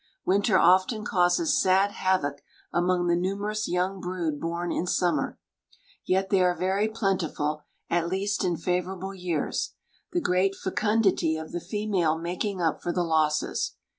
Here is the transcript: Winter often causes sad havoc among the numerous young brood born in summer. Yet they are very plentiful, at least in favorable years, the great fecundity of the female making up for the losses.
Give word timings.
Winter 0.25 0.57
often 0.57 1.05
causes 1.05 1.61
sad 1.61 1.91
havoc 1.91 2.41
among 2.73 3.05
the 3.05 3.15
numerous 3.15 3.67
young 3.67 3.99
brood 4.01 4.39
born 4.39 4.71
in 4.71 4.87
summer. 4.87 5.37
Yet 6.05 6.31
they 6.31 6.41
are 6.41 6.57
very 6.57 6.87
plentiful, 6.89 7.65
at 7.87 8.09
least 8.09 8.43
in 8.43 8.57
favorable 8.57 9.13
years, 9.13 9.75
the 10.11 10.19
great 10.19 10.55
fecundity 10.55 11.37
of 11.37 11.51
the 11.51 11.61
female 11.61 12.17
making 12.17 12.59
up 12.63 12.81
for 12.81 12.91
the 12.91 13.03
losses. 13.03 13.75